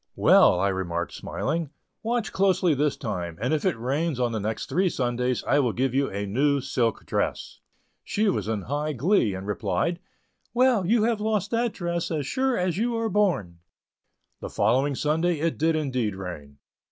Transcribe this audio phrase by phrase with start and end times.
[0.15, 1.69] "Well," I remarked, smiling,
[2.01, 5.73] "watch closely this time, and if it rains on the next three Sundays I will
[5.73, 7.59] give you a new silk dress."
[8.03, 9.99] She was in high glee, and replied:
[10.55, 13.59] "Well, you have lost that dress, as sure as you are born."
[14.39, 16.57] The following Sunday it did indeed rain.